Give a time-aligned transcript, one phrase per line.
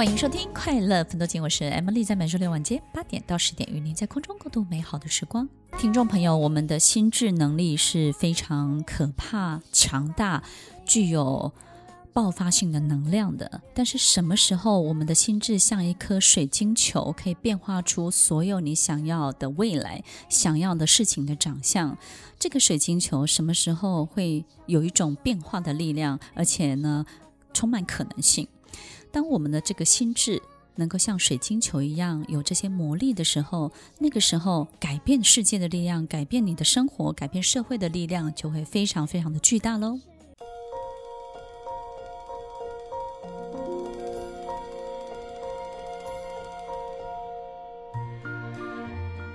[0.00, 5.46] 欢迎收听《快乐奋斗经》，我是 Emily，在每周六晚间八点到十点，与您在空中共度美好的时光。
[5.78, 10.42] 听众朋友，我们的心智能力是非常可怕、强大、
[10.86, 11.52] 具有
[12.14, 13.60] 爆发性的能量的。
[13.74, 21.98] 但是，什么时候我们的心智像一颗水晶球，可以变化出所有你想要的未来、想要的事情的长相？
[22.38, 27.04] 这个水晶球什么时候会有一种变化的力量，而且呢，
[27.52, 28.48] 充满可能性？
[29.12, 30.40] 当我们的这个心智
[30.76, 39.98] 能够像水晶球一样有这些魔力的时候，那个时候改变世界的力量、改变你的生活、改变社会的力量就会非常非常的巨大喽。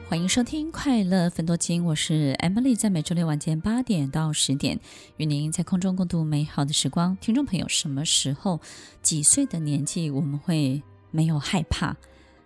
[0.08, 4.80] 欢迎收听《快乐分多金》，我是 Emily，在每周六晚间八点到十点，
[5.18, 7.18] 与您在空中共度美好的时光。
[7.20, 8.62] 听众朋友，什么时候、
[9.02, 11.98] 几岁的年纪，我们会没有害怕、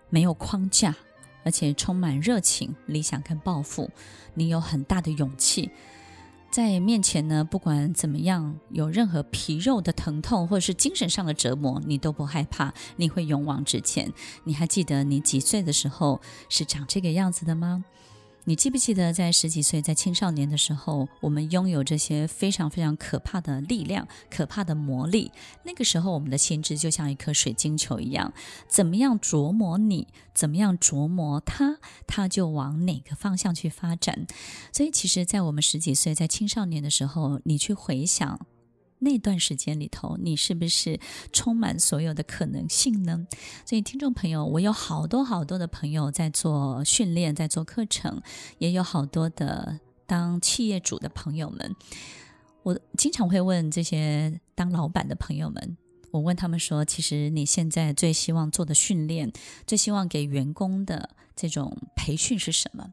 [0.09, 0.95] 没有框架，
[1.44, 3.91] 而且充满热情、理想跟抱负？
[4.35, 5.70] 你有很大的勇气。
[6.52, 14.12] 在面前呢，不管怎么样，有任何皮肉的疼痛或者是精神上的折磨，你都不害怕，你会勇往直前。
[14.46, 17.86] 你还记得你几岁的时候是长这个样子的吗？
[18.50, 25.32] 你记不记得在十几岁，在青少年的时候，我们拥有这些非常非常可怕的力量、可怕的魔力？
[25.66, 28.34] 那个时候，我们的心智就像一颗水晶球一样，
[28.68, 31.77] 怎么样琢磨你，怎么样琢磨他，
[32.08, 34.26] 他就往哪个方向去发展。
[34.74, 38.48] 所以，其实，在我们十几岁，在青少年的时候，你去回想。
[39.00, 41.00] 那段时间里头，你是不是
[41.32, 43.26] 充满所有的可能性呢？
[43.66, 48.22] 所以，听众朋友，我有好多好多的朋友在做训练，在做课程，
[48.58, 51.76] 也有好多的当企业主的朋友们。
[52.64, 55.77] 我经常会问这些当老板的朋友们，
[56.12, 59.32] 我问他们说：“其实你现在最希望做的训练，
[59.66, 62.92] 最希望给员工的这种培训是什么？”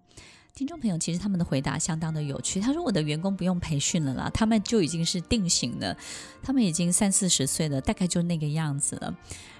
[0.56, 2.58] 听众朋友，其实他们的回答相当的有趣。
[2.58, 5.94] 他说：“我的员工不用培训了啦，他们就已经是定型了，
[6.42, 9.14] 他们已经三四十岁了，大概就那个样子了。”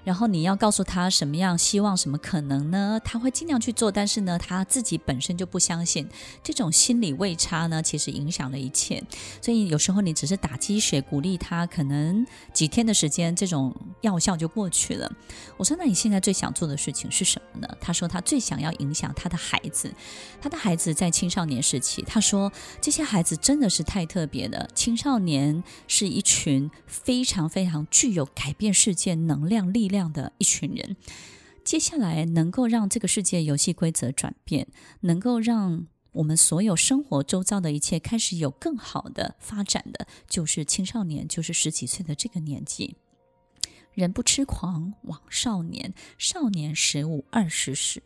[0.04, 2.98] 然后你要告诉他什么样希望什么可能呢？
[3.04, 6.08] 他会尽量去做，但是呢，他自己本身就不相信。
[6.44, 9.02] 这种心理位差呢，其实影响了一切。
[9.42, 12.24] 所以有时候你只是打鸡血鼓励他，可能
[12.54, 15.12] 几天的时间，这种药效就过去了。
[15.56, 19.92] 我说：“那你现在最想做的事情是什么呢？”他说：“他最想要影响他的孩子。
[20.40, 24.68] 他的孩子在青少年时期，他说这些孩子真的是太特别了。
[24.74, 30.96] 青少年是一群非常非常具有改变世界能量力量。”的一群人，
[31.64, 34.68] 接下来能够让这个世界游戏规则转变，
[35.00, 42.96] 能够让我们所有生活周遭的一切开始有更好的发展的，就是青少年，就是十几岁的这个年纪。
[43.94, 48.02] 人不痴狂枉少年，少年十五二十时，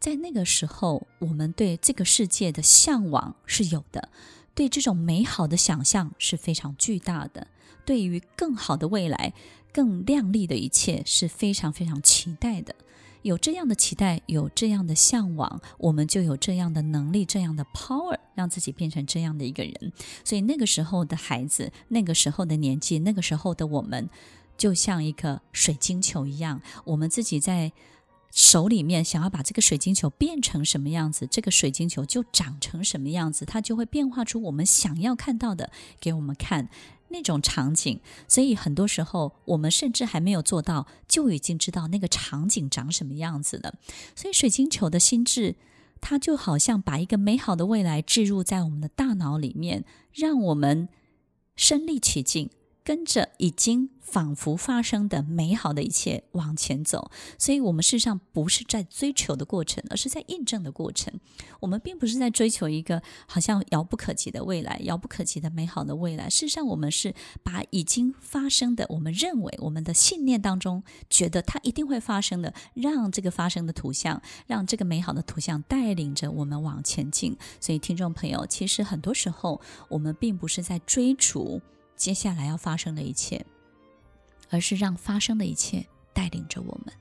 [0.00, 4.08] 在那个时候，我们对这个世界的向往是有的，
[4.54, 7.48] 对这种美好的想象是非常巨大的，
[7.84, 9.32] 对于更好的未来。
[9.70, 12.74] 更亮丽的一切是非常非常期待的，
[13.22, 19.92] 有这样的期待，有这样的向往，我们就有这样的能力，这样的 power，让自己变成这样的一个人。
[20.24, 24.08] 所以那个时候的孩子，那个时候的年纪，那个时候的我们，
[24.56, 27.70] 就像一个水晶球一样，我们自己在
[28.30, 36.68] 手里面想要把这个水晶球变成什么样子，这个水晶球就长成什么样子，它就会变化出我们想要看到的给我们看。
[37.10, 43.76] 那种场景，所以很多时候我们甚至还没有做到，就已经知道那个场景长什么样子了。
[44.14, 45.56] 所以水晶球的心智，
[46.02, 50.90] 它就好像把一个美好的未来置入在我们的大脑里面，让我们
[51.56, 52.50] 身历其境。
[52.88, 61.12] 跟着已经仿佛发生的美好的一切往前走，所以我们事实上不是在追求的过程，而是在印证的过程。
[61.60, 66.30] 我们并不是在追求一个好像遥不可及的未来，遥不可及的美好的未来。
[66.30, 77.36] 事实上，我们是把已经发生的，我们认为我们的信念当中觉得它一定会发生的，让这个发生的图像，让这个美好的图像带领着我们往前进。
[77.60, 81.60] 所以，听众朋友，其实很多时候我们并不是在追逐。
[81.98, 83.44] 接下来要发生的一切，
[84.48, 86.94] 而是让发生的一切带领着我们，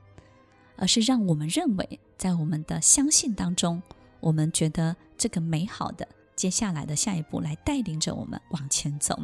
[0.75, 3.81] 而是让我们认为，在我们的相信当中，
[4.19, 9.19] 我们觉得这个美好的接下来的下一步来带领着我们往前走。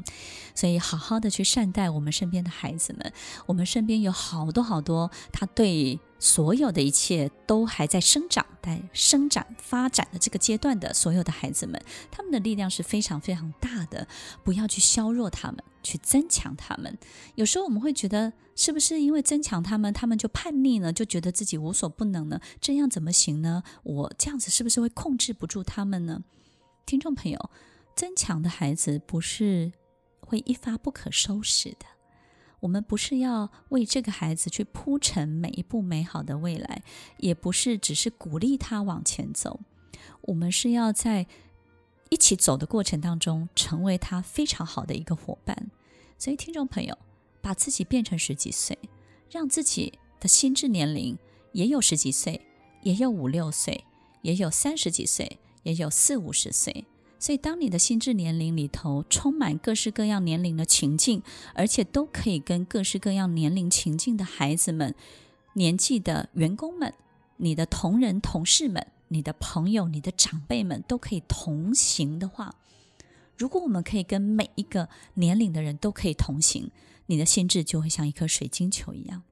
[0.53, 3.11] 所以，好好的去善待我们身边的孩子们。
[3.47, 8.45] 我们身边有好多好多，他对所有的一切都还在生长。
[8.63, 14.07] 在生长发展的这个阶段的所有的孩子们，他们的力量是非常非常大的，
[14.41, 16.97] 不要去削弱他们，去增强他们。
[17.35, 20.93] 有时候我们会觉得，是不是因为增强他们，他们就叛逆呢？
[20.93, 22.39] 就觉得自己无所不能呢？
[22.61, 23.63] 这样怎么行呢？
[23.83, 26.23] 我这样子是不是会控制不住他们呢？
[26.85, 27.49] 听众朋友，
[27.95, 29.73] 增强的孩子不是
[30.21, 31.92] 会一发不可收拾的。
[32.63, 36.81] 我们不是要为这个孩子去铺陈每一步美好的未来，
[37.17, 39.59] 也不是只是鼓励他往前走，
[40.21, 41.27] 我们是要在
[42.09, 45.69] 一起走的过程当中，成为他非常好的一个伙伴。
[46.17, 46.97] 所以，听众朋友，
[47.41, 48.79] 把自己变成十几岁，
[49.29, 51.17] 让自己的心智年龄
[51.51, 52.39] 也有十几岁，
[52.81, 53.83] 也有五六岁，
[54.21, 56.85] 也有三十几岁，也有四五十岁。
[57.23, 61.23] 所以，当你的心智年龄里头充满各式各样年龄的情境，
[61.53, 64.93] 而且都可以跟各式各样年龄情境的孩子们、
[65.53, 66.93] 年纪的员工们、
[67.37, 72.55] 你的同仁、同事们、你的朋友、你的长辈们都可以同行的话，
[73.37, 76.71] 如果我们可以跟每一个年龄的人都可以同行，
[77.05, 79.23] 你的心智就会像一颗水晶球一样。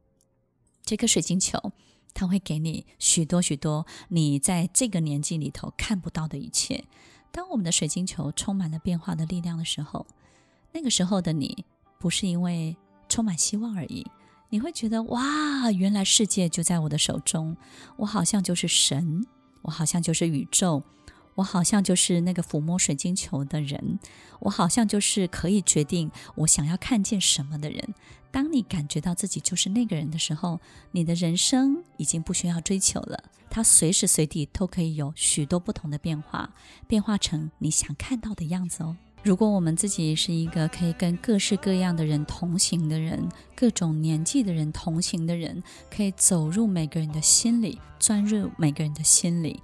[0.85, 1.73] 这颗水晶球，
[2.13, 6.85] 它会给你许多许多你在这个年纪里头看不到的一切。
[7.31, 10.05] 当我们的水晶球充满了变化的力量的时候，
[10.73, 11.65] 那个时候的你
[11.99, 12.75] 不是因为
[13.07, 14.05] 充满希望而已，
[14.49, 17.55] 你会觉得哇，原来世界就在我的手中，
[17.97, 19.25] 我好像就是神，
[19.61, 20.83] 我好像就是宇宙，
[21.35, 23.99] 我好像就是那个抚摸水晶球的人，
[24.39, 27.93] 我好像就是可以决定我想要看见什么的人。
[28.31, 30.59] 当你感觉到自己就是那个人的时候，
[30.91, 33.25] 你的人生已经不需要追求了。
[33.49, 36.53] 它随时随地都可以有许多不同的变化，
[36.87, 38.95] 变化成你想看到的样子哦。
[39.23, 45.61] 如果我们自己是一个可以跟各式各样的人同行的人，各种年纪的人同行的人，
[45.93, 49.61] 可以走入每个人的心里，钻入每个人的心里，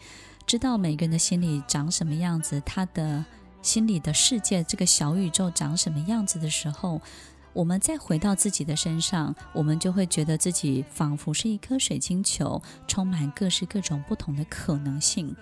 [0.48, 3.26] 知道每个人的心里长什么样子，他的
[3.62, 7.02] 心里的世界，这个小宇宙长什么样子的时候。
[7.52, 15.36] 我们再回到自己的身上，我们就会觉得自己仿佛是一颗水晶球，充满各式各种不同的可能性。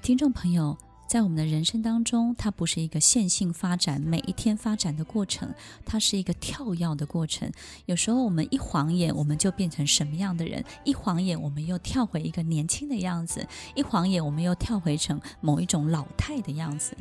[0.00, 5.48] 听众朋友，在我们的人生当中，它不是一个线性发展，每一天发展的过程，
[5.86, 7.50] 它是一个跳跃的过程。
[7.86, 13.40] 有时候我们一晃眼，我们就变成什么样的人；一晃眼，我们又跳回一个年轻的样子；
[13.74, 16.94] 一晃眼，我们又跳回成某一种老态的样子。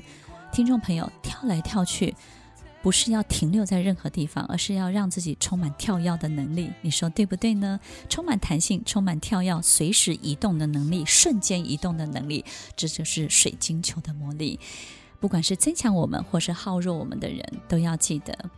[0.54, 2.16] 听众朋友，跳来跳去。
[2.88, 6.72] 不是要停留在任何地方，而是要让自己充满跳跃的能力。
[6.82, 7.78] 你说对不对呢？
[8.08, 12.46] 充满弹性、充满跳跃、随时移动的能力、瞬间移动的能力，
[12.78, 14.58] 这就是水晶球的魔力。
[15.20, 18.50] 不管是增强我们，或是耗弱我们的人，都要记得，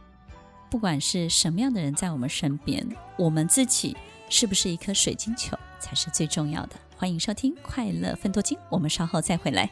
[0.69, 2.87] 不管是什么样的人在我们身边，
[3.17, 3.97] 我们自己
[4.29, 6.75] 是不是一颗水晶球，才是最重要的。
[6.95, 9.71] 欢迎收听《快乐分多金》，我们稍后再回来。